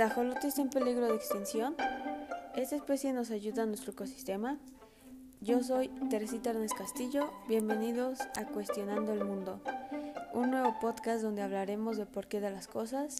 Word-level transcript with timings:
¿El 0.00 0.06
ajolote 0.06 0.48
está 0.48 0.62
en 0.62 0.70
peligro 0.70 1.08
de 1.08 1.14
extinción? 1.14 1.76
¿Esta 2.56 2.74
especie 2.74 3.12
nos 3.12 3.30
ayuda 3.30 3.64
a 3.64 3.66
nuestro 3.66 3.92
ecosistema? 3.92 4.56
Yo 5.42 5.62
soy 5.62 5.88
Teresita 6.08 6.48
Ernest 6.48 6.74
Castillo, 6.74 7.30
bienvenidos 7.48 8.18
a 8.34 8.46
Cuestionando 8.46 9.12
el 9.12 9.22
Mundo, 9.26 9.60
un 10.32 10.52
nuevo 10.52 10.74
podcast 10.80 11.20
donde 11.20 11.42
hablaremos 11.42 11.98
de 11.98 12.06
por 12.06 12.28
qué 12.28 12.40
de 12.40 12.50
las 12.50 12.66
cosas. 12.66 13.18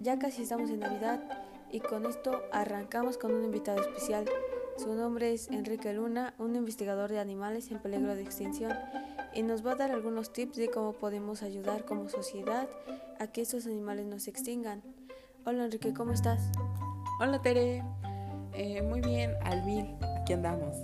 Ya 0.00 0.18
casi 0.18 0.44
estamos 0.44 0.70
en 0.70 0.80
Navidad 0.80 1.20
y 1.70 1.80
con 1.80 2.06
esto 2.06 2.40
arrancamos 2.52 3.18
con 3.18 3.34
un 3.34 3.44
invitado 3.44 3.82
especial. 3.82 4.24
Su 4.78 4.94
nombre 4.94 5.34
es 5.34 5.48
Enrique 5.48 5.92
Luna, 5.92 6.32
un 6.38 6.56
investigador 6.56 7.10
de 7.10 7.20
animales 7.20 7.70
en 7.70 7.82
peligro 7.82 8.14
de 8.14 8.22
extinción 8.22 8.72
y 9.34 9.42
nos 9.42 9.64
va 9.64 9.72
a 9.72 9.76
dar 9.76 9.90
algunos 9.90 10.32
tips 10.32 10.56
de 10.56 10.70
cómo 10.70 10.94
podemos 10.94 11.42
ayudar 11.42 11.84
como 11.84 12.08
sociedad 12.08 12.66
a 13.20 13.26
que 13.26 13.42
estos 13.42 13.66
animales 13.66 14.06
no 14.06 14.18
se 14.18 14.30
extingan. 14.30 14.82
Hola 15.46 15.66
Enrique, 15.66 15.92
¿cómo 15.92 16.12
estás? 16.12 16.40
Hola 17.20 17.42
Tere, 17.42 17.82
eh, 18.54 18.80
muy 18.80 19.02
bien, 19.02 19.34
al 19.42 19.62
mil, 19.64 19.94
aquí 20.18 20.32
andamos. 20.32 20.74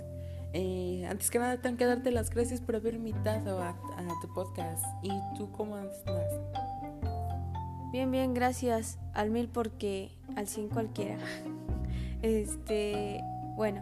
Eh, 0.53 1.03
antes 1.09 1.31
que 1.31 1.39
nada, 1.39 1.57
tengo 1.57 1.77
que 1.77 1.85
darte 1.85 2.11
las 2.11 2.29
gracias 2.29 2.61
por 2.61 2.75
haber 2.75 2.93
invitado 2.93 3.59
a, 3.59 3.69
a 3.69 4.21
tu 4.21 4.31
podcast. 4.35 4.85
¿Y 5.01 5.09
tú 5.35 5.51
cómo 5.51 5.77
andas? 5.77 6.03
Bien, 7.91 8.11
bien, 8.11 8.35
gracias 8.35 8.99
al 9.13 9.31
mil 9.31 9.49
porque 9.49 10.11
al 10.35 10.47
cien 10.47 10.69
cualquiera. 10.69 11.17
Este, 12.21 13.19
bueno, 13.55 13.81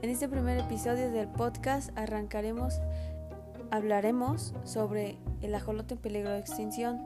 en 0.00 0.10
este 0.10 0.28
primer 0.28 0.60
episodio 0.60 1.10
del 1.10 1.26
podcast 1.26 1.90
arrancaremos 1.98 2.80
hablaremos 3.72 4.54
sobre 4.62 5.18
el 5.42 5.54
ajolote 5.56 5.94
en 5.94 6.00
peligro 6.00 6.30
de 6.30 6.38
extinción. 6.38 7.00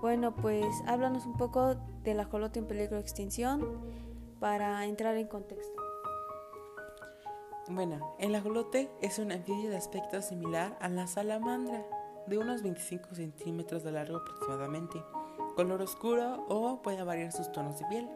Bueno, 0.00 0.34
pues 0.34 0.66
háblanos 0.86 1.26
un 1.26 1.36
poco 1.36 1.74
del 2.02 2.20
ajolote 2.20 2.58
en 2.58 2.66
peligro 2.66 2.96
de 2.96 3.02
extinción 3.02 3.80
para 4.40 4.84
entrar 4.84 5.16
en 5.16 5.26
contexto. 5.26 5.82
Bueno, 7.68 8.14
el 8.18 8.34
ajolote 8.34 8.90
es 9.02 9.18
un 9.18 9.32
anfibio 9.32 9.70
de 9.70 9.76
aspecto 9.76 10.22
similar 10.22 10.76
a 10.80 10.88
la 10.88 11.06
salamandra, 11.06 11.84
de 12.26 12.38
unos 12.38 12.62
25 12.62 13.14
centímetros 13.14 13.82
de 13.82 13.92
largo 13.92 14.18
aproximadamente, 14.18 15.02
color 15.56 15.82
oscuro 15.82 16.44
o 16.48 16.82
puede 16.82 17.02
variar 17.02 17.32
sus 17.32 17.50
tonos 17.50 17.78
de 17.78 17.86
piel. 17.86 18.08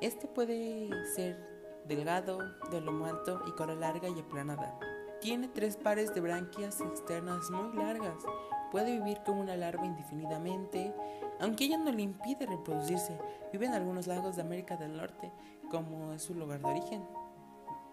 Este 0.00 0.26
puede 0.26 0.90
ser 1.14 1.38
delgado, 1.86 2.38
de 2.70 2.80
lomo 2.80 3.06
alto 3.06 3.42
y 3.46 3.52
cola 3.52 3.74
larga 3.74 4.08
y 4.08 4.18
aplanada. 4.18 4.78
Tiene 5.20 5.48
tres 5.48 5.76
pares 5.76 6.14
de 6.14 6.20
branquias 6.20 6.80
externas 6.80 7.50
muy 7.50 7.76
largas. 7.76 8.24
Puede 8.70 8.98
vivir 8.98 9.20
como 9.24 9.40
una 9.40 9.56
larva 9.56 9.86
indefinidamente, 9.86 10.92
aunque 11.40 11.64
ella 11.64 11.78
no 11.78 11.92
le 11.92 12.02
impide 12.02 12.46
reproducirse. 12.46 13.16
Vive 13.52 13.66
en 13.66 13.74
algunos 13.74 14.06
lagos 14.06 14.36
de 14.36 14.42
América 14.42 14.76
del 14.76 14.96
Norte, 14.96 15.30
como 15.70 16.12
es 16.12 16.22
su 16.22 16.34
lugar 16.34 16.60
de 16.60 16.66
origen, 16.66 17.04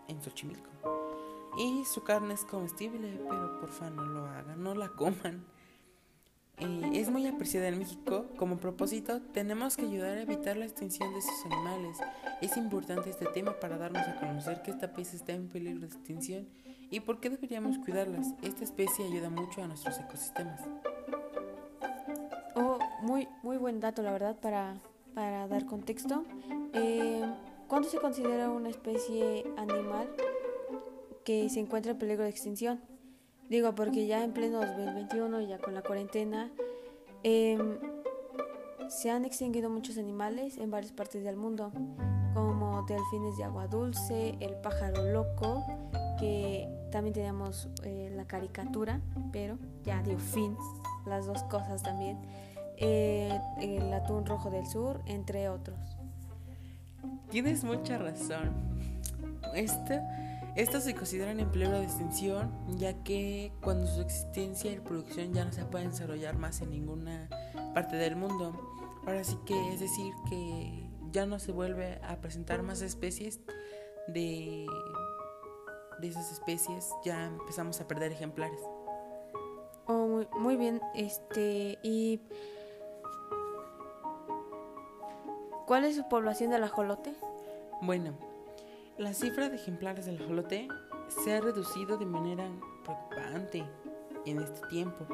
en 0.07 0.21
Xochimilco. 0.21 0.69
Y 1.57 1.85
su 1.85 2.03
carne 2.03 2.33
es 2.33 2.44
comestible, 2.45 3.19
pero 3.29 3.59
por 3.59 3.69
favor 3.69 3.94
no 3.94 4.03
lo 4.05 4.25
hagan, 4.25 4.63
no 4.63 4.73
la 4.73 4.89
coman. 4.89 5.45
Eh, 6.57 6.91
es 6.94 7.09
muy 7.09 7.27
apreciada 7.27 7.67
en 7.67 7.79
México. 7.79 8.25
Como 8.38 8.57
propósito, 8.57 9.21
tenemos 9.33 9.75
que 9.75 9.83
ayudar 9.85 10.17
a 10.17 10.21
evitar 10.21 10.57
la 10.57 10.66
extinción 10.66 11.11
de 11.13 11.19
estos 11.19 11.45
animales. 11.45 11.97
Es 12.41 12.57
importante 12.57 13.09
este 13.09 13.25
tema 13.27 13.59
para 13.59 13.77
darnos 13.77 14.07
a 14.07 14.19
conocer 14.19 14.61
que 14.61 14.71
esta 14.71 14.88
especie 14.88 15.17
está 15.17 15.33
en 15.33 15.47
peligro 15.47 15.81
de 15.81 15.88
extinción 15.88 16.47
y 16.94 16.99
por 16.99 17.19
qué 17.19 17.31
deberíamos 17.31 17.80
cuidarlas. 17.80 18.36
Esta 18.44 18.63
especie 18.63 19.05
ayuda 19.05 19.31
mucho 19.31 19.63
a 19.63 19.67
nuestros 19.67 19.99
ecosistemas. 19.99 20.61
Oh, 22.55 22.77
muy, 23.02 23.27
muy 23.41 23.58
buen 23.58 23.80
dato, 23.80 24.03
la 24.03 24.11
verdad, 24.11 24.39
para, 24.39 24.75
para 25.16 25.47
dar 25.47 25.66
contexto. 25.66 26.23
Eh, 26.73 27.23
¿Cuándo 27.67 27.89
se 27.89 27.97
considera 27.97 28.51
una 28.51 28.69
especie 28.69 29.44
animal 29.57 30.07
que 31.25 31.50
se 31.50 31.62
encuentra 31.62 31.94
en 31.94 31.97
peligro 31.97 32.25
de 32.25 32.29
extinción? 32.29 32.79
Digo, 33.50 33.73
porque 33.73 34.06
ya 34.06 34.23
en 34.23 34.31
pleno 34.31 34.59
2021, 34.59 35.41
ya 35.41 35.57
con 35.57 35.73
la 35.73 35.81
cuarentena, 35.81 36.51
em, 37.23 37.79
se 38.88 39.09
han 39.09 39.25
extinguido 39.25 39.67
muchos 39.72 39.97
animales 39.97 40.59
en 40.59 40.69
varias 40.69 40.91
partes 40.91 41.23
del 41.23 41.38
mundo, 41.38 41.72
como 42.35 42.84
delfines 42.84 43.35
de 43.38 43.46
agua 43.46 43.66
dulce, 43.66 44.38
el 44.40 44.56
pájaro 44.57 45.01
loco, 45.12 45.66
que 46.19 46.82
también 46.93 47.15
teníamos 47.15 47.69
eh, 47.83 48.11
la 48.15 48.25
caricatura, 48.25 49.01
pero 49.31 49.57
ya 49.83 50.03
dio 50.03 50.19
fin 50.19 50.55
las 51.07 51.25
dos 51.25 51.41
cosas 51.43 51.81
también, 51.81 52.19
eh, 52.77 53.35
el 53.59 53.91
atún 53.91 54.27
rojo 54.27 54.51
del 54.51 54.67
sur, 54.67 55.01
entre 55.07 55.49
otros. 55.49 55.79
Tienes 57.31 57.63
mucha 57.63 57.97
razón. 57.97 58.51
Este 59.55 60.01
estos 60.55 60.83
se 60.83 60.93
consideran 60.93 61.39
en 61.39 61.51
de 61.51 61.83
extinción 61.83 62.51
ya 62.77 62.93
que 63.03 63.51
cuando 63.63 63.87
su 63.87 64.01
existencia 64.01 64.71
y 64.71 64.79
producción 64.79 65.33
ya 65.33 65.45
no 65.45 65.51
se 65.51 65.65
pueden 65.65 65.89
desarrollar 65.89 66.37
más 66.37 66.61
en 66.61 66.69
ninguna 66.69 67.27
parte 67.73 67.95
del 67.95 68.15
mundo. 68.15 68.53
Ahora 69.07 69.23
sí 69.23 69.35
que 69.47 69.73
es 69.73 69.79
decir 69.79 70.13
que 70.29 70.91
ya 71.11 71.25
no 71.25 71.39
se 71.39 71.51
vuelve 71.51 71.99
a 72.03 72.17
presentar 72.17 72.61
más 72.61 72.83
especies 72.83 73.39
de, 74.07 74.67
de 75.99 76.07
esas 76.07 76.31
especies, 76.31 76.89
ya 77.03 77.25
empezamos 77.25 77.79
a 77.81 77.87
perder 77.87 78.11
ejemplares. 78.11 78.59
Oh, 79.85 80.07
muy, 80.07 80.27
muy 80.37 80.55
bien, 80.55 80.81
este 80.95 81.77
y 81.83 82.21
¿cuál 85.65 85.85
es 85.85 85.95
su 85.95 86.07
población 86.07 86.51
del 86.51 86.63
ajolote? 86.63 87.13
Bueno, 87.81 88.13
la 88.97 89.13
cifra 89.13 89.49
de 89.49 89.55
ejemplares 89.55 90.05
del 90.05 90.21
ajolote 90.21 90.67
se 91.09 91.33
ha 91.35 91.41
reducido 91.41 91.97
de 91.97 92.05
manera 92.05 92.49
preocupante 92.83 93.65
en 94.25 94.41
este 94.41 94.65
tiempo, 94.67 95.05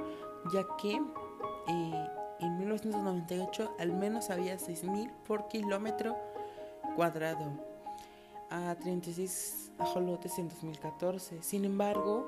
ya 0.53 0.66
que 0.78 0.96
eh, 0.96 2.07
en 2.40 2.57
1998 2.57 3.75
al 3.79 3.94
menos 3.94 4.29
había 4.29 4.56
6.000 4.57 5.11
por 5.23 5.47
kilómetro 5.47 6.16
cuadrado 6.96 7.51
a 8.50 8.76
36 8.76 9.72
ajolotes 9.78 10.38
en 10.40 10.50
2014. 10.50 11.44
Sin 11.44 11.66
embargo, 11.66 12.28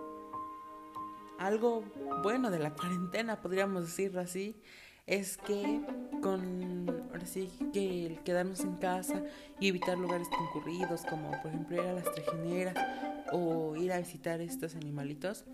algo 1.40 1.84
bueno 2.24 2.52
de 2.52 2.60
la 2.60 2.74
cuarentena, 2.74 3.42
podríamos 3.42 3.86
decirlo 3.86 4.22
así, 4.22 4.56
es 5.08 5.38
que 5.38 5.82
con 6.22 6.90
ahora 7.12 7.26
que 7.74 8.06
el 8.06 8.20
quedarnos 8.24 8.62
en 8.62 8.76
casa 8.76 9.24
y 9.60 9.68
evitar 9.68 9.98
lugares 9.98 10.28
concurridos 10.30 11.02
como 11.10 11.32
por 11.42 11.48
ejemplo 11.48 11.82
ir 11.82 11.90
a 11.90 11.94
las 11.94 12.12
trajineras 12.12 12.76
o 13.32 13.76
ir 13.76 13.92
a 13.92 13.98
visitar 14.00 14.40
estos 14.42 14.76
animalitos 14.76 15.46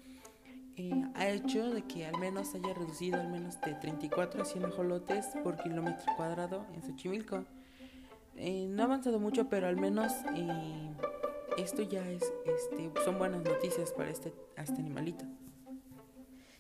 eh, 0.76 0.92
ha 1.16 1.28
hecho 1.30 1.72
de 1.72 1.82
que 1.84 2.06
al 2.06 2.20
menos 2.20 2.54
haya 2.54 2.74
reducido 2.74 3.20
al 3.20 3.30
menos 3.30 3.60
de 3.62 3.74
34 3.74 4.44
a 4.44 4.46
100 4.46 4.66
ajolotes 4.66 5.26
por 5.44 5.58
kilómetro 5.58 6.06
cuadrado 6.16 6.68
en 6.76 6.84
Xochimilco. 6.84 7.46
Eh, 8.38 8.68
no 8.70 8.84
ha 8.84 8.86
avanzado 8.86 9.20
mucho, 9.20 9.50
pero 9.50 9.68
al 9.68 9.78
menos 9.78 10.14
eh, 10.36 10.90
esto 11.58 11.82
ya 11.82 12.08
es, 12.10 12.24
este, 12.46 12.92
son 13.04 13.18
buenas 13.18 13.44
noticias 13.44 13.92
para 13.92 14.10
este, 14.10 14.34
este 14.56 14.80
animalito. 14.80 15.26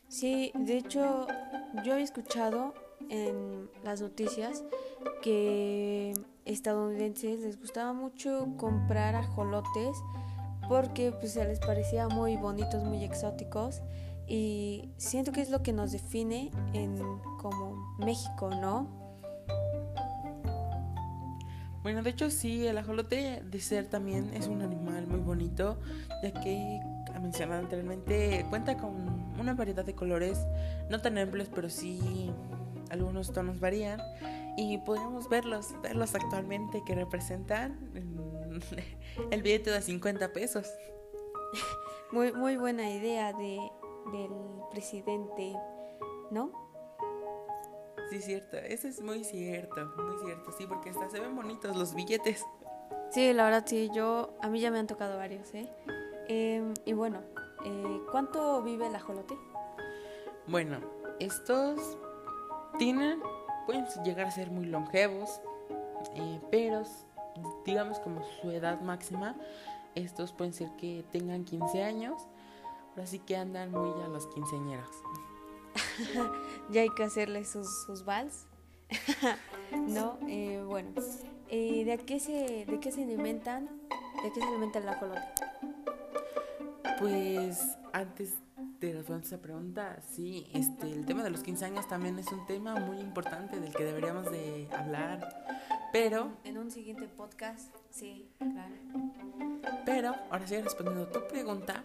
Sí, 0.07 0.51
de 0.55 0.77
hecho 0.77 1.27
yo 1.83 1.95
he 1.95 2.01
escuchado 2.01 2.73
en 3.09 3.69
las 3.83 4.01
noticias 4.01 4.63
que 5.21 6.13
estadounidenses 6.45 7.41
les 7.41 7.59
gustaba 7.59 7.93
mucho 7.93 8.47
comprar 8.57 9.16
ajolotes 9.16 9.97
porque 10.67 11.11
pues 11.11 11.33
se 11.33 11.45
les 11.45 11.59
parecía 11.59 12.07
muy 12.07 12.37
bonitos, 12.37 12.83
muy 12.83 13.03
exóticos 13.03 13.81
y 14.27 14.89
siento 14.97 15.31
que 15.31 15.41
es 15.41 15.49
lo 15.49 15.61
que 15.61 15.73
nos 15.73 15.91
define 15.91 16.51
en 16.73 16.97
como 17.37 17.96
México, 17.97 18.49
¿no? 18.49 19.06
Bueno, 21.87 22.03
de 22.03 22.09
hecho 22.09 22.29
sí, 22.29 22.67
el 22.67 22.78
ajolote 22.78 23.41
de 23.45 23.59
ser 23.61 23.87
también 23.87 24.34
es 24.34 24.47
un 24.47 24.61
animal 24.61 25.07
muy 25.07 25.22
bonito, 25.22 25.79
ya 26.22 26.34
que, 26.34 26.81
mencionado 27.22 27.61
anteriormente, 27.61 28.45
cuenta 28.49 28.75
con 28.75 28.91
una 29.39 29.53
variedad 29.53 29.85
de 29.85 29.95
colores, 29.95 30.37
no 30.89 30.99
tan 30.99 31.17
amplios, 31.17 31.47
pero 31.55 31.69
sí 31.69 32.29
algunos 32.89 33.31
tonos 33.31 33.61
varían 33.61 34.01
y 34.57 34.79
podemos 34.79 35.29
verlos, 35.29 35.81
verlos 35.81 36.13
actualmente 36.13 36.84
que 36.85 36.93
representan 36.93 37.79
el 39.31 39.41
billete 39.41 39.72
de 39.72 39.81
50 39.81 40.33
pesos. 40.33 40.67
Muy, 42.11 42.33
muy 42.33 42.57
buena 42.57 42.91
idea 42.91 43.31
de, 43.31 43.61
del 44.11 44.31
presidente, 44.72 45.53
¿no? 46.31 46.66
Sí, 48.09 48.21
cierto, 48.21 48.57
eso 48.57 48.87
es 48.87 49.01
muy 49.01 49.23
cierto, 49.23 49.85
muy 49.97 50.17
cierto, 50.23 50.51
sí, 50.57 50.65
porque 50.65 50.91
hasta 50.91 51.09
se 51.09 51.19
ven 51.19 51.35
bonitos 51.35 51.75
los 51.75 51.93
billetes. 51.93 52.45
Sí, 53.11 53.33
la 53.33 53.45
verdad 53.45 53.63
sí, 53.65 53.89
yo, 53.93 54.37
a 54.41 54.47
mí 54.47 54.59
ya 54.61 54.71
me 54.71 54.79
han 54.79 54.87
tocado 54.87 55.17
varios, 55.17 55.53
¿eh? 55.53 55.69
Em, 56.29 56.73
y 56.85 56.93
bueno, 56.93 57.21
eh, 57.65 58.01
¿cuánto 58.11 58.61
vive 58.63 58.87
el 58.87 58.95
ajolote? 58.95 59.37
Bueno, 60.47 60.79
estos 61.19 61.97
tienen, 62.77 63.21
pueden 63.65 63.85
llegar 64.05 64.27
a 64.27 64.31
ser 64.31 64.51
muy 64.51 64.65
longevos, 64.65 65.41
eh, 66.15 66.39
pero 66.49 66.83
digamos 67.65 67.99
como 67.99 68.23
su 68.23 68.51
edad 68.51 68.81
máxima, 68.81 69.35
estos 69.95 70.31
pueden 70.31 70.53
ser 70.53 70.69
que 70.77 71.03
tengan 71.11 71.43
15 71.43 71.83
años, 71.83 72.27
pero 72.93 73.03
así 73.03 73.19
que 73.19 73.35
andan 73.35 73.71
muy 73.71 74.01
a 74.01 74.07
los 74.07 74.27
quinceañeros. 74.27 74.91
ya 76.70 76.82
hay 76.82 76.90
que 76.90 77.03
hacerle 77.03 77.46
sus, 77.46 77.85
sus 77.85 78.05
vals. 78.05 78.46
no, 79.88 80.17
eh, 80.28 80.61
bueno. 80.66 80.91
Eh, 81.49 81.85
¿de, 81.85 81.97
qué 81.99 82.20
se, 82.20 82.66
¿De 82.66 82.79
qué 82.79 82.91
se 82.91 83.03
alimentan? 83.03 83.66
¿De 84.23 84.32
qué 84.34 84.41
se 84.41 84.47
alimenta 84.47 84.79
el 84.79 84.90
ajolote? 84.90 85.22
Pues 86.99 87.78
antes 87.94 88.35
de 88.79 88.94
responder 88.94 89.26
esa 89.26 89.41
pregunta, 89.41 89.99
sí, 90.09 90.47
este, 90.53 90.91
el 90.91 91.05
tema 91.05 91.23
de 91.23 91.29
los 91.29 91.41
15 91.41 91.66
años 91.66 91.88
también 91.88 92.17
es 92.20 92.32
un 92.32 92.46
tema 92.46 92.76
muy 92.76 93.00
importante 93.00 93.59
del 93.59 93.73
que 93.73 93.84
deberíamos 93.84 94.29
de 94.32 94.67
hablar, 94.72 95.46
pero... 95.91 96.32
En 96.43 96.58
un 96.58 96.70
siguiente 96.70 97.08
podcast, 97.08 97.73
sí, 97.90 98.29
claro. 98.38 98.76
Pero, 99.85 100.16
ahora 100.29 100.46
sí, 100.46 100.59
respondiendo 100.61 101.03
a 101.03 101.11
tu 101.11 101.28
pregunta, 101.28 101.82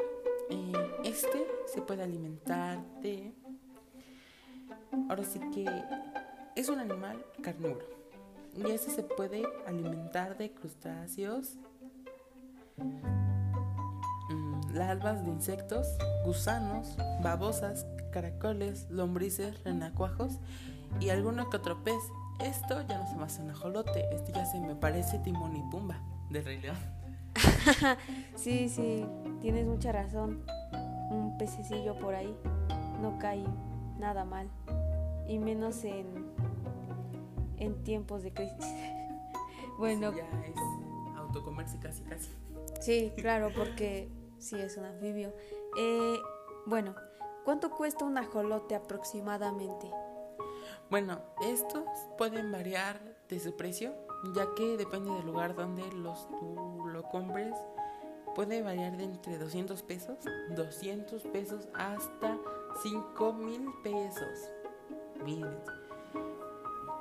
eh, 0.50 0.73
este 1.05 1.47
se 1.67 1.82
puede 1.82 2.03
alimentar 2.03 2.82
de... 3.00 3.32
Ahora 5.09 5.25
sí 5.25 5.41
que 5.53 5.67
es 6.55 6.69
un 6.69 6.79
animal 6.79 7.25
carnívoro. 7.43 7.87
Y 8.55 8.71
este 8.71 8.91
se 8.91 9.03
puede 9.03 9.43
alimentar 9.67 10.37
de 10.37 10.53
crustáceos, 10.53 11.56
mm, 12.77 14.75
larvas 14.75 15.25
de 15.25 15.31
insectos, 15.31 15.87
gusanos, 16.25 16.97
babosas, 17.23 17.87
caracoles, 18.12 18.87
lombrices, 18.91 19.62
renacuajos 19.65 20.39
y 21.00 21.09
alguno 21.09 21.49
que 21.49 21.56
otro 21.56 21.83
pez. 21.83 22.03
Esto 22.41 22.83
ya 22.87 22.99
no 22.99 23.06
se 23.09 23.17
me 23.17 23.25
hace 23.25 23.43
un 23.43 23.50
ajolote, 23.50 24.15
este 24.15 24.33
ya 24.33 24.44
se 24.44 24.61
me 24.61 24.75
parece 24.75 25.19
Timón 25.21 25.56
y 25.56 25.62
Pumba 25.71 26.00
de 26.31 26.43
Rey 26.43 26.61
León. 26.61 26.77
sí, 28.37 28.69
sí, 28.69 29.06
tienes 29.41 29.67
mucha 29.67 29.93
razón. 29.93 30.44
Un 31.11 31.37
pececillo 31.39 31.99
por 31.99 32.15
ahí 32.15 32.35
no 33.00 33.19
cae 33.19 33.44
nada 33.99 34.25
mal. 34.25 34.49
Y 35.28 35.38
menos 35.38 35.84
en, 35.84 36.26
en 37.58 37.82
tiempos 37.82 38.22
de 38.22 38.32
crisis. 38.32 38.66
bueno. 39.78 40.12
ya 40.12 40.28
es 40.44 40.56
autocomerse 41.16 41.78
casi, 41.78 42.02
casi. 42.04 42.30
Sí, 42.80 43.12
claro, 43.16 43.50
porque 43.56 44.08
sí 44.38 44.56
es 44.58 44.76
un 44.76 44.84
anfibio. 44.84 45.32
Eh, 45.78 46.19
bueno, 46.66 46.94
¿cuánto 47.44 47.70
cuesta 47.70 48.04
un 48.04 48.19
ajolote 48.19 48.74
aproximadamente? 48.74 49.90
Bueno, 50.90 51.20
estos 51.42 51.84
pueden 52.19 52.52
variar 52.52 53.00
de 53.28 53.40
su 53.40 53.56
precio, 53.56 53.94
ya 54.34 54.46
que 54.56 54.76
depende 54.76 55.10
del 55.12 55.26
lugar 55.26 55.54
donde 55.54 55.82
los, 55.92 56.28
tú 56.28 56.86
lo 56.86 57.02
compres. 57.04 57.54
Puede 58.34 58.62
variar 58.62 58.96
de 58.96 59.04
entre 59.04 59.38
200 59.38 59.82
pesos, 59.82 60.19
200 60.56 61.22
pesos 61.24 61.69
hasta 61.74 62.38
5 62.82 63.32
mil 63.34 63.69
pesos. 63.82 64.50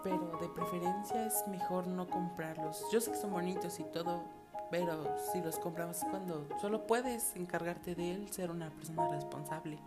Pero 0.04 0.38
de 0.42 0.50
preferencia 0.50 1.26
es 1.26 1.48
mejor 1.48 1.88
no 1.88 2.08
comprarlos. 2.08 2.86
Yo 2.92 3.00
sé 3.02 3.12
que 3.12 3.18
son 3.18 3.32
bonitos 3.32 3.80
y 3.80 3.84
todo, 3.84 4.24
pero 4.70 5.04
si 5.32 5.42
los 5.42 5.60
compramos 5.60 5.98
cuando 6.10 6.48
solo 6.60 6.88
puedes 6.88 7.36
encargarte 7.36 7.96
de 7.96 8.12
él, 8.12 8.32
ser 8.32 8.52
una 8.52 8.70
persona 8.72 9.08
responsable. 9.10 9.80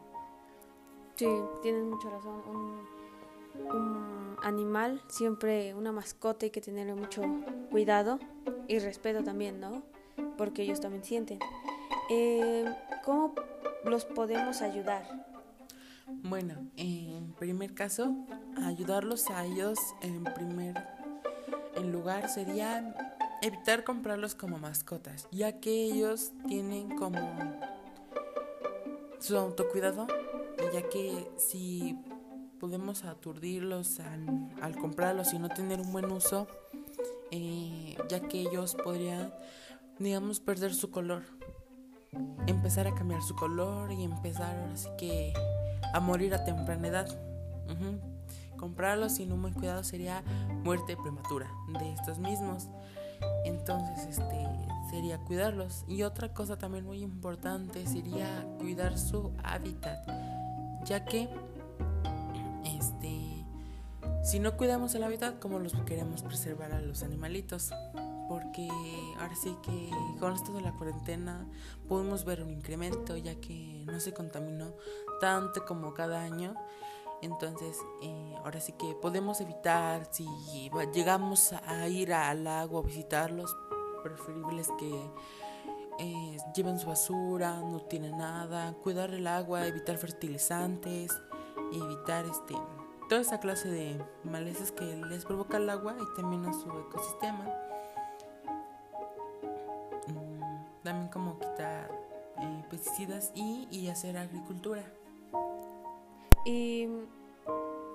Sí, 1.17 1.29
tienes 1.63 1.85
mucha 1.85 2.11
razón. 2.11 2.43
Un 2.49 3.05
un 3.55 4.37
animal, 4.43 5.01
siempre 5.09 5.75
una 5.75 5.93
mascota 5.93 6.47
hay 6.47 6.51
que 6.51 6.61
tenerle 6.61 6.95
mucho 6.95 7.23
cuidado 7.71 8.19
y 8.69 8.79
respeto 8.79 9.23
también, 9.23 9.61
¿no? 9.61 9.83
Porque 10.37 10.63
ellos 10.63 10.81
también 10.81 11.05
sienten. 11.05 11.39
Eh, 12.11 12.65
¿Cómo 13.05 13.35
los 13.85 14.05
podemos 14.05 14.63
ayudar? 14.63 15.05
Bueno, 16.07 16.55
en 16.77 17.33
primer 17.35 17.75
caso, 17.75 18.15
ayudarlos 18.57 19.31
a 19.31 19.45
ellos 19.45 19.79
en 20.03 20.25
primer 20.25 20.75
en 21.77 21.93
lugar 21.93 22.29
sería 22.29 22.95
evitar 23.43 23.85
comprarlos 23.85 24.35
como 24.35 24.59
mascotas, 24.59 25.29
ya 25.31 25.61
que 25.61 25.85
ellos 25.85 26.33
tienen 26.47 26.97
como 26.97 27.21
su 29.19 29.37
autocuidado, 29.37 30.07
ya 30.73 30.83
que 30.89 31.31
si 31.37 31.99
podemos 32.59 33.05
aturdirlos 33.05 34.01
al, 34.01 34.77
comprarlos 34.81 35.35
y 35.35 35.39
no 35.39 35.49
tener 35.49 35.81
un 35.81 35.93
buen 35.93 36.11
uso, 36.11 36.47
eh, 37.31 37.97
ya 38.09 38.21
que 38.21 38.41
ellos 38.41 38.75
podrían, 38.75 39.35
digamos, 39.99 40.41
perder 40.41 40.75
su 40.75 40.91
color, 40.91 41.23
empezar 42.47 42.87
a 42.87 42.95
cambiar 42.95 43.23
su 43.23 43.35
color 43.35 43.93
y 43.93 44.05
empezar 44.05 44.57
así 44.73 44.89
que 44.97 45.33
a 45.95 46.01
morir 46.01 46.35
a 46.35 46.45
temprana 46.45 46.89
edad. 46.89 47.09
Comprarlos 48.59 49.15
sin 49.15 49.33
un 49.33 49.43
buen 49.43 49.55
cuidado 49.55 49.85
sería 49.85 50.23
muerte 50.65 50.97
prematura 50.97 51.51
de 51.79 51.93
estos 51.93 52.19
mismos. 52.19 52.69
Entonces, 53.45 54.07
este 54.07 54.49
sería 54.91 55.19
cuidarlos. 55.19 55.85
Y 55.87 56.03
otra 56.03 56.35
cosa 56.35 56.59
también 56.59 56.85
muy 56.85 57.03
importante 57.03 57.87
sería 57.87 58.27
cuidar 58.59 58.99
su 58.99 59.33
hábitat, 59.43 59.99
ya 60.85 61.05
que 61.05 61.29
si 64.25 64.41
no 64.41 64.57
cuidamos 64.57 64.95
el 64.95 65.05
hábitat, 65.05 65.39
¿cómo 65.39 65.59
los 65.59 65.75
queremos 65.85 66.23
preservar 66.23 66.73
a 66.73 66.81
los 66.81 67.03
animalitos? 67.03 67.71
Porque 68.29 68.69
ahora 69.19 69.35
sí 69.35 69.57
que 69.63 69.91
con 70.19 70.33
esto 70.33 70.53
de 70.53 70.61
la 70.61 70.73
cuarentena 70.73 71.47
podemos 71.89 72.25
ver 72.25 72.43
un 72.43 72.51
incremento 72.51 73.17
ya 73.17 73.35
que 73.41 73.85
no 73.87 74.01
se 74.01 74.13
contaminó 74.13 74.73
tanto 75.21 75.65
como 75.65 75.95
cada 75.95 76.23
año. 76.23 76.55
Entonces, 77.23 77.79
eh, 78.03 78.35
ahora 78.45 78.61
sí 78.61 78.73
que 78.73 78.95
podemos 78.95 79.41
evitar, 79.41 80.09
si 80.11 80.27
llegamos 80.93 81.53
a 81.53 81.89
ir 81.89 82.13
al 82.13 82.45
lago 82.45 82.79
a 82.79 82.83
visitarlos, 82.83 83.57
preferibles 84.03 84.69
que 84.79 85.11
eh, 85.99 86.37
lleven 86.55 86.79
su 86.79 86.89
basura, 86.89 87.61
no 87.61 87.81
tienen 87.83 88.19
nada, 88.19 88.75
cuidar 88.83 89.11
el 89.15 89.27
agua, 89.27 89.67
evitar 89.67 89.97
fertilizantes, 89.97 91.13
evitar 91.73 92.27
este 92.27 92.55
toda 93.09 93.21
esa 93.21 93.39
clase 93.39 93.69
de 93.69 94.03
malezas 94.25 94.73
que 94.73 94.85
les 95.09 95.25
provoca 95.25 95.59
el 95.59 95.69
agua 95.69 95.95
y 96.01 96.17
también 96.17 96.45
a 96.47 96.53
su 96.53 96.71
ecosistema. 96.71 97.47
Pesticidas 102.95 103.33
y, 103.35 103.67
y 103.71 103.89
hacer 103.89 104.17
agricultura. 104.17 104.85
Y 106.47 106.87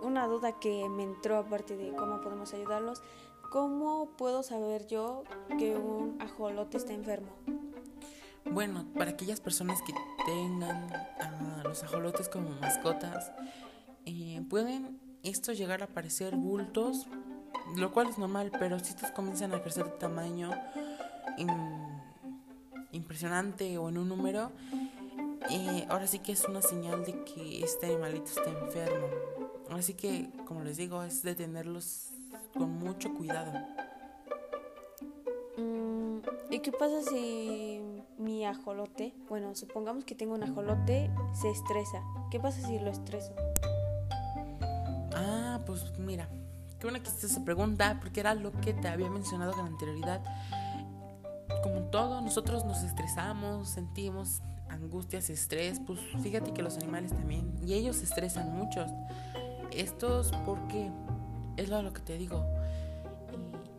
una 0.01 0.27
duda 0.27 0.59
que 0.59 0.89
me 0.89 1.03
entró 1.03 1.37
aparte 1.37 1.77
de 1.77 1.93
cómo 1.95 2.21
podemos 2.21 2.53
ayudarlos, 2.53 3.01
¿cómo 3.49 4.09
puedo 4.17 4.43
saber 4.43 4.87
yo 4.87 5.23
que 5.57 5.77
un 5.77 6.21
ajolote 6.21 6.77
está 6.77 6.93
enfermo? 6.93 7.29
Bueno, 8.51 8.85
para 8.97 9.11
aquellas 9.11 9.39
personas 9.39 9.81
que 9.83 9.93
tengan 10.25 10.91
a 10.91 11.61
los 11.63 11.83
ajolotes 11.83 12.27
como 12.27 12.49
mascotas, 12.61 13.31
eh, 14.05 14.41
pueden 14.49 14.99
estos 15.23 15.57
llegar 15.57 15.81
a 15.81 15.85
aparecer 15.85 16.35
bultos, 16.35 17.07
lo 17.77 17.91
cual 17.93 18.09
es 18.09 18.17
normal, 18.17 18.51
pero 18.57 18.79
si 18.79 18.89
estos 18.89 19.11
comienzan 19.11 19.53
a 19.53 19.61
crecer 19.61 19.85
de 19.85 19.91
tamaño 19.91 20.51
impresionante 22.91 23.77
o 23.77 23.89
en 23.89 23.97
un 23.97 24.09
número, 24.09 24.51
eh, 25.49 25.85
ahora 25.89 26.07
sí 26.07 26.19
que 26.19 26.31
es 26.31 26.45
una 26.45 26.61
señal 26.61 27.05
de 27.05 27.23
que 27.23 27.63
este 27.63 27.87
animalito 27.87 28.25
está 28.25 28.49
enfermo. 28.49 29.07
Así 29.71 29.93
que, 29.93 30.29
como 30.45 30.63
les 30.63 30.77
digo, 30.77 31.03
es 31.03 31.21
de 31.23 31.35
tenerlos 31.35 32.09
con 32.53 32.71
mucho 32.79 33.13
cuidado. 33.13 33.51
Mm, 35.57 36.19
¿Y 36.49 36.59
qué 36.59 36.71
pasa 36.71 37.01
si 37.03 37.81
mi 38.17 38.45
ajolote, 38.45 39.13
bueno, 39.29 39.55
supongamos 39.55 40.05
que 40.05 40.15
tengo 40.15 40.33
un 40.33 40.43
ajolote, 40.43 41.11
se 41.33 41.49
estresa? 41.49 42.03
¿Qué 42.31 42.39
pasa 42.39 42.65
si 42.65 42.79
lo 42.79 42.89
estreso? 42.89 43.33
Ah, 45.15 45.61
pues 45.65 45.97
mira, 45.99 46.29
qué 46.79 46.85
buena 46.85 46.99
que 46.99 47.09
hiciste 47.09 47.27
esa 47.27 47.43
pregunta, 47.45 47.97
porque 48.01 48.19
era 48.19 48.33
lo 48.33 48.51
que 48.51 48.73
te 48.73 48.87
había 48.87 49.09
mencionado 49.09 49.53
con 49.53 49.65
anterioridad. 49.65 50.23
Como 51.63 51.81
todo, 51.89 52.21
nosotros 52.21 52.65
nos 52.65 52.83
estresamos, 52.83 53.69
sentimos 53.69 54.41
angustias, 54.69 55.29
estrés, 55.29 55.79
pues 55.85 55.99
fíjate 56.21 56.53
que 56.53 56.61
los 56.61 56.77
animales 56.77 57.11
también, 57.11 57.53
y 57.65 57.73
ellos 57.73 57.97
se 57.97 58.05
estresan 58.05 58.51
mucho. 58.55 58.85
Estos, 59.71 60.31
porque 60.45 60.89
es 61.57 61.69
lo 61.69 61.93
que 61.93 62.01
te 62.01 62.17
digo, 62.17 62.45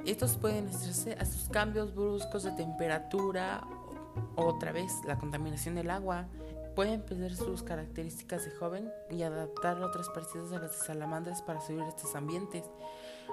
estos 0.05 0.37
pueden 0.37 0.69
estresarse 0.69 1.13
a 1.21 1.25
sus 1.25 1.49
cambios 1.49 1.95
bruscos 1.95 2.43
de 2.43 2.53
temperatura, 2.53 3.63
otra 4.37 4.73
vez 4.73 4.93
la 5.07 5.19
contaminación 5.19 5.75
del 5.75 5.91
agua, 5.91 6.27
Pueden 6.75 7.03
perder 7.03 7.35
sus 7.35 7.63
características 7.63 8.45
de 8.45 8.53
joven 8.53 8.93
y 9.11 9.23
adaptar 9.23 9.83
otras 9.83 10.09
parecidas 10.09 10.53
a 10.53 10.61
las 10.61 10.79
de 10.79 10.87
salamandras 10.87 11.43
para 11.43 11.61
subir 11.61 11.83
a 11.83 11.89
estos 11.89 12.15
ambientes. 12.15 12.65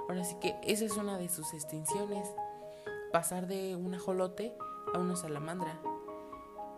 Ahora 0.09 0.23
sí 0.23 0.35
que 0.41 0.55
esa 0.63 0.85
es 0.85 0.97
una 0.97 1.17
de 1.17 1.29
sus 1.29 1.53
extinciones, 1.53 2.27
pasar 3.13 3.47
de 3.47 3.75
un 3.75 3.93
ajolote 3.93 4.55
a 4.93 4.99
una 4.99 5.15
salamandra. 5.15 5.79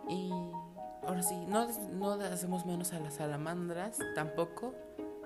Y 0.08 0.30
ahora 1.06 1.22
sí, 1.22 1.36
no, 1.46 1.66
no 1.92 2.12
hacemos 2.12 2.66
menos 2.66 2.92
a 2.92 3.00
las 3.00 3.14
salamandras 3.14 3.98
tampoco, 4.14 4.74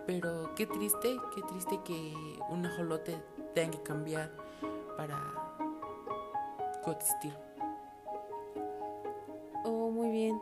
pero 0.07 0.55
qué 0.55 0.67
triste, 0.67 1.17
qué 1.35 1.43
triste 1.43 1.81
que 1.85 2.15
un 2.51 2.67
ajolote 2.67 3.17
tenga 3.55 3.73
que 3.73 3.83
cambiar 3.83 4.31
para 4.97 5.19
coexistir. 6.83 7.35
Oh, 9.65 9.91
muy 9.91 10.11
bien. 10.11 10.41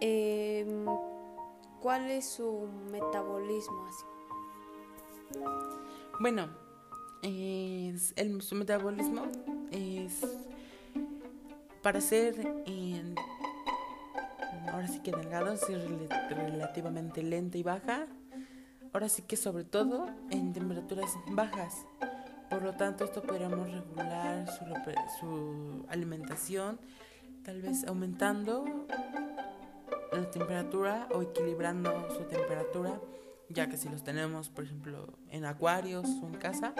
Em, 0.00 0.86
¿Cuál 1.80 2.10
es 2.10 2.28
su 2.28 2.68
metabolismo 2.90 3.86
así? 3.86 4.04
Bueno, 6.20 6.48
es 7.22 8.12
el, 8.16 8.42
su 8.42 8.54
metabolismo 8.54 9.22
es 9.70 10.22
para 11.84 12.00
ser 12.00 12.34
en, 12.64 13.14
ahora 14.72 14.88
sí 14.88 15.00
que 15.00 15.12
delgado, 15.12 15.52
es 15.52 15.60
relativamente 16.30 17.22
lenta 17.22 17.58
y 17.58 17.62
baja. 17.62 18.06
Ahora 18.94 19.10
sí 19.10 19.20
que 19.20 19.36
sobre 19.36 19.64
todo 19.64 20.08
en 20.30 20.54
temperaturas 20.54 21.10
bajas. 21.26 21.84
Por 22.48 22.62
lo 22.62 22.72
tanto, 22.72 23.04
esto 23.04 23.20
podríamos 23.22 23.70
regular 23.70 24.46
su, 24.50 24.64
su 25.20 25.84
alimentación, 25.90 26.80
tal 27.44 27.60
vez 27.60 27.84
aumentando 27.84 28.64
la 30.10 30.30
temperatura 30.30 31.06
o 31.12 31.20
equilibrando 31.20 32.08
su 32.16 32.22
temperatura, 32.22 32.98
ya 33.50 33.68
que 33.68 33.76
si 33.76 33.90
los 33.90 34.02
tenemos, 34.02 34.48
por 34.48 34.64
ejemplo, 34.64 35.18
en 35.28 35.44
acuarios 35.44 36.06
o 36.22 36.28
en 36.28 36.34
casa, 36.34 36.72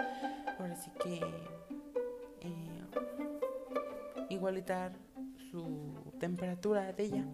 ahora 0.57 0.75
sí 0.75 0.89
que 1.03 1.19
igualitar 4.45 4.91
su 5.49 6.13
temperatura 6.19 6.93
de 6.93 7.03
ella. 7.03 7.25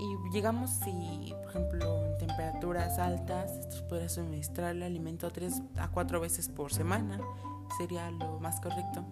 Y 0.00 0.32
llegamos 0.32 0.70
si, 0.70 1.32
por 1.40 1.50
ejemplo, 1.50 2.04
en 2.06 2.18
temperaturas 2.18 2.98
altas, 2.98 3.52
esto 3.52 3.86
podría 3.86 4.08
suministrar 4.08 4.74
el 4.74 4.82
alimento 4.82 5.30
3 5.30 5.62
a 5.76 5.92
4 5.92 6.20
veces 6.20 6.48
por 6.48 6.72
semana. 6.72 7.20
Sería 7.78 8.10
lo 8.10 8.40
más 8.40 8.60
correcto. 8.60 9.04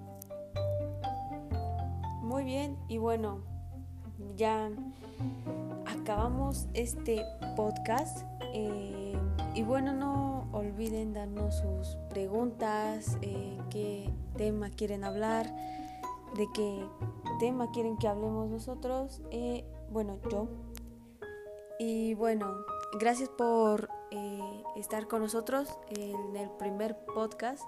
Muy 2.20 2.42
bien, 2.42 2.76
y 2.88 2.98
bueno, 2.98 3.42
ya 4.36 4.68
acabamos 5.86 6.66
este 6.74 7.24
podcast. 7.54 8.26
Eh, 8.54 9.16
y 9.54 9.62
bueno, 9.62 9.92
no 9.92 10.48
olviden 10.50 11.12
darnos 11.12 11.58
sus 11.58 11.96
preguntas, 12.10 13.18
eh, 13.22 13.56
qué 13.70 14.10
tema 14.36 14.70
quieren 14.70 15.04
hablar, 15.04 15.46
de 16.36 16.48
qué 16.54 16.86
tema 17.38 17.70
quieren 17.70 17.96
que 17.96 18.08
hablemos 18.08 18.48
nosotros. 18.48 19.20
Eh, 19.30 19.64
bueno, 19.90 20.18
yo. 20.30 20.48
Y 21.78 22.14
bueno, 22.14 22.54
gracias 22.98 23.28
por 23.28 23.88
estar 24.76 25.08
con 25.08 25.22
nosotros 25.22 25.68
en 25.88 26.36
el 26.36 26.50
primer 26.50 26.96
podcast. 27.06 27.62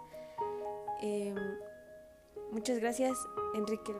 muchas 2.52 2.78
gracias, 2.78 3.16
Enrique. 3.54 3.94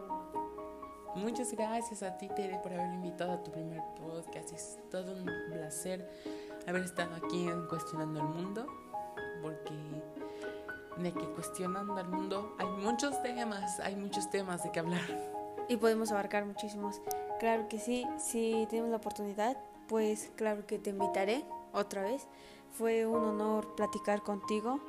Muchas 1.17 1.53
gracias 1.53 2.03
a 2.03 2.19
ti, 2.19 2.29
Tere, 2.29 2.59
por 2.59 2.73
haberme 2.73 2.97
invitado 2.97 3.33
a 3.33 3.43
tu 3.43 3.53
primer 3.53 3.81
podcast. 3.97 4.53
Es 4.53 4.79
todo 4.91 5.13
un 5.13 5.31
placer 5.49 6.11
haber 6.67 6.83
estado 6.83 7.15
aquí 7.15 7.47
en 7.47 7.67
Cuestionando 7.67 8.21
el 8.21 8.27
Mundo, 8.27 8.67
porque 9.41 9.75
de 10.99 11.13
que 11.13 11.25
cuestionando 11.31 11.99
el 11.99 12.09
mundo 12.09 12.55
hay 12.59 12.67
muchos 12.67 13.23
temas, 13.23 13.81
hay 13.81 13.97
muchos 13.97 14.31
temas 14.31 14.63
de 14.63 14.73
que 14.73 14.81
hablar. 14.81 15.01
Y 15.69 15.77
podemos 15.77 16.13
abarcar 16.13 16.45
muchísimos. 16.45 17.01
Claro 17.41 17.69
que 17.69 17.79
sí, 17.79 18.07
si 18.19 18.67
tenemos 18.69 18.91
la 18.91 18.99
oportunidad, 18.99 19.57
pues 19.89 20.31
claro 20.37 20.67
que 20.67 20.79
te 20.79 20.91
invitaré 20.91 21.45
otra 21.73 22.03
vez. 22.03 22.27
Fue 22.73 23.07
un 23.07 23.23
honor 23.23 23.75
platicar 23.77 24.23
contigo 24.23 24.81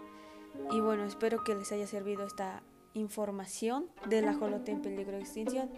y 0.71 0.79
bueno, 0.79 1.05
espero 1.05 1.43
que 1.43 1.55
les 1.55 1.71
haya 1.71 1.87
servido 1.87 2.25
esta 2.25 2.63
información 2.93 3.87
del 4.07 4.27
ajolote 4.27 4.71
en 4.71 4.81
peligro 4.81 5.13
de 5.13 5.21
extinción 5.21 5.69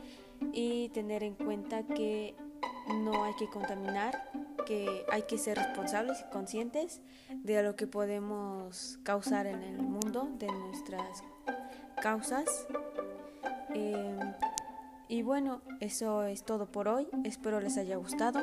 y 0.54 0.90
tener 0.90 1.24
en 1.24 1.34
cuenta 1.34 1.84
que 1.84 2.36
no 3.04 3.24
hay 3.24 3.34
que 3.36 3.48
contaminar, 3.48 4.30
que 4.68 5.06
hay 5.10 5.22
que 5.22 5.38
ser 5.38 5.58
responsables 5.58 6.20
y 6.20 6.30
conscientes 6.30 7.00
de 7.30 7.64
lo 7.64 7.78
que 7.78 7.88
podemos 7.88 9.00
causar 9.04 9.48
en 9.48 9.64
el 9.64 9.78
mundo, 9.78 10.28
de 10.38 10.48
nuestras 10.48 11.24
causas. 12.02 12.68
Em, 13.74 14.34
y 15.08 15.22
bueno, 15.22 15.62
eso 15.80 16.24
es 16.24 16.44
todo 16.44 16.70
por 16.70 16.90
hoy. 16.90 17.08
Espero 17.24 17.62
les 17.62 17.78
haya 17.78 17.96
gustado. 17.96 18.42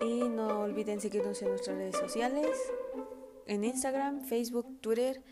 Y 0.00 0.28
no 0.28 0.62
olviden 0.62 1.00
seguirnos 1.00 1.40
en 1.42 1.50
nuestras 1.50 1.76
redes 1.76 1.96
sociales, 1.96 2.50
en 3.46 3.62
Instagram, 3.62 4.22
Facebook, 4.22 4.80
Twitter, 4.80 5.22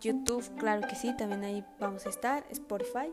YouTube, 0.00 0.44
claro 0.56 0.86
que 0.86 0.94
sí, 0.94 1.16
también 1.16 1.42
ahí 1.42 1.64
vamos 1.80 2.06
a 2.06 2.10
estar, 2.10 2.44
Spotify 2.50 3.10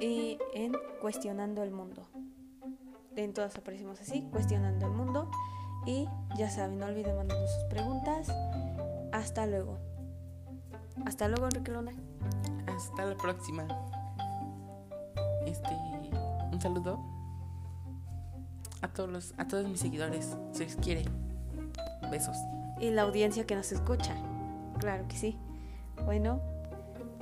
y 0.00 0.36
en 0.52 0.74
Cuestionando 1.00 1.62
el 1.62 1.70
Mundo. 1.70 2.08
En 3.20 3.34
todas 3.34 3.54
aparecemos 3.54 4.00
así, 4.00 4.22
Cuestionando 4.32 4.86
el 4.86 4.92
Mundo. 4.92 5.30
Y 5.84 6.08
ya 6.38 6.48
saben, 6.48 6.78
no 6.78 6.86
olviden 6.86 7.16
mandarnos 7.16 7.50
sus 7.52 7.64
preguntas. 7.64 8.28
Hasta 9.12 9.46
luego. 9.46 9.78
Hasta 11.04 11.28
luego, 11.28 11.44
Enrique 11.44 11.70
Luna. 11.70 11.92
Hasta 12.66 13.04
la 13.04 13.16
próxima. 13.16 13.68
Este, 15.44 15.68
un 16.50 16.60
saludo 16.62 16.98
a 18.80 18.88
todos 18.88 19.10
los, 19.10 19.34
a 19.36 19.46
todos 19.46 19.68
mis 19.68 19.80
seguidores. 19.80 20.38
Se 20.52 20.64
les 20.64 20.76
quiere. 20.76 21.04
Besos. 22.10 22.38
Y 22.80 22.90
la 22.90 23.02
audiencia 23.02 23.46
que 23.46 23.54
nos 23.54 23.70
escucha. 23.70 24.16
Claro 24.78 25.06
que 25.08 25.16
sí. 25.16 25.38
Bueno, 26.06 26.40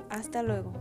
hasta 0.09 0.43
luego. 0.43 0.71